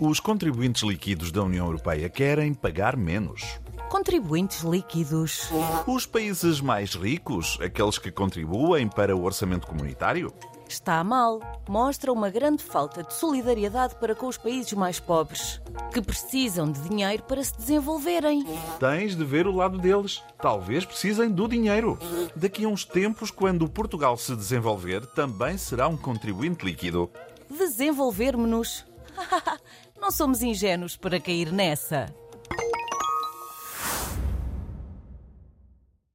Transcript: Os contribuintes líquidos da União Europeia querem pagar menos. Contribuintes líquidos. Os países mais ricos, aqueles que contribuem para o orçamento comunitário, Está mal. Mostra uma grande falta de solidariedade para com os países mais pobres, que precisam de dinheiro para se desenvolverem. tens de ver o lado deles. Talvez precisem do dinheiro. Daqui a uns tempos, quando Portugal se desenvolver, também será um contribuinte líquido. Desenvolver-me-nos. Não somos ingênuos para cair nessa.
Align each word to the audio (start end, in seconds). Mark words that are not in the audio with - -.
Os 0.00 0.20
contribuintes 0.20 0.82
líquidos 0.82 1.30
da 1.30 1.42
União 1.42 1.66
Europeia 1.66 2.08
querem 2.08 2.52
pagar 2.52 2.96
menos. 2.96 3.60
Contribuintes 3.88 4.62
líquidos. 4.62 5.48
Os 5.86 6.04
países 6.04 6.60
mais 6.60 6.94
ricos, 6.94 7.58
aqueles 7.60 7.98
que 7.98 8.10
contribuem 8.10 8.88
para 8.88 9.16
o 9.16 9.22
orçamento 9.24 9.66
comunitário, 9.66 10.32
Está 10.68 11.04
mal. 11.04 11.40
Mostra 11.68 12.12
uma 12.12 12.30
grande 12.30 12.62
falta 12.62 13.02
de 13.02 13.14
solidariedade 13.14 13.94
para 13.96 14.14
com 14.14 14.26
os 14.26 14.36
países 14.36 14.72
mais 14.72 14.98
pobres, 14.98 15.60
que 15.92 16.00
precisam 16.00 16.70
de 16.70 16.80
dinheiro 16.80 17.22
para 17.22 17.42
se 17.44 17.56
desenvolverem. 17.56 18.44
tens 18.80 19.14
de 19.14 19.24
ver 19.24 19.46
o 19.46 19.54
lado 19.54 19.78
deles. 19.78 20.22
Talvez 20.40 20.84
precisem 20.84 21.30
do 21.30 21.46
dinheiro. 21.46 21.98
Daqui 22.34 22.64
a 22.64 22.68
uns 22.68 22.84
tempos, 22.84 23.30
quando 23.30 23.68
Portugal 23.68 24.16
se 24.16 24.34
desenvolver, 24.34 25.06
também 25.06 25.56
será 25.56 25.86
um 25.86 25.96
contribuinte 25.96 26.64
líquido. 26.64 27.10
Desenvolver-me-nos. 27.48 28.84
Não 30.00 30.10
somos 30.10 30.42
ingênuos 30.42 30.96
para 30.96 31.20
cair 31.20 31.52
nessa. 31.52 32.06